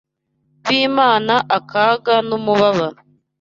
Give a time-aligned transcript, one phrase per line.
[0.63, 2.99] b’Imana akaga n’umubabaro